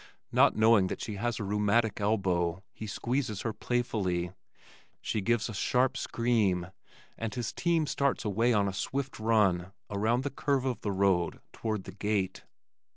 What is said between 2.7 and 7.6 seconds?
he squeezes her playfully. She gives a sharp scream, and his